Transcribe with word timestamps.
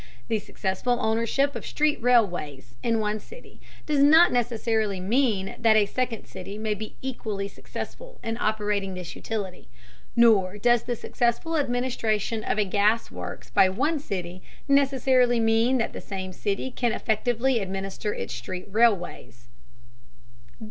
The 0.29 0.39
successful 0.39 0.97
ownership 0.99 1.55
of 1.55 1.63
street 1.63 2.01
railways 2.01 2.73
in 2.81 2.99
one 2.99 3.19
city 3.19 3.61
does 3.85 3.99
not 4.01 4.31
necessarily 4.31 4.99
mean 4.99 5.53
that 5.59 5.75
a 5.75 5.85
second 5.85 6.25
city 6.25 6.57
may 6.57 6.73
be 6.73 6.95
equally 7.03 7.47
successful 7.47 8.19
in 8.23 8.35
operating 8.39 8.95
this 8.95 9.15
utility. 9.15 9.67
Nor 10.15 10.57
does 10.57 10.81
the 10.85 10.95
successful 10.95 11.55
administration 11.55 12.43
of 12.43 12.57
a 12.57 12.65
gas 12.65 13.11
works 13.11 13.51
by 13.51 13.69
one 13.69 13.99
city 13.99 14.41
necessarily 14.67 15.39
mean 15.39 15.77
that 15.77 15.93
the 15.93 16.01
same 16.01 16.33
city 16.33 16.71
can 16.71 16.93
effectively 16.93 17.59
administer 17.59 18.11
its 18.11 18.33
street 18.33 18.65
railways. 18.71 19.49